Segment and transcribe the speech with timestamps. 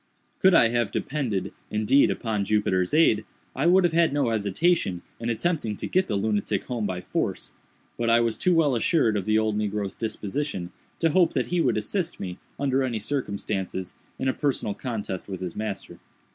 [0.39, 3.23] Could I have depended, indeed, upon Jupiter's aid,
[3.55, 7.53] I would have had no hesitation in attempting to get the lunatic home by force;
[7.99, 11.61] but I was too well assured of the old negro's disposition, to hope that he
[11.61, 15.99] would assist me, under any circumstances, in a personal contest with his master.